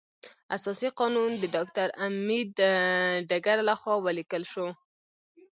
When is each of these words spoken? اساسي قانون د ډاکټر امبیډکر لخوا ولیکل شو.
اساسي 0.55 0.89
قانون 0.99 1.31
د 1.37 1.43
ډاکټر 1.55 1.87
امبیډکر 2.05 3.57
لخوا 3.69 3.95
ولیکل 4.05 4.43
شو. 4.51 4.67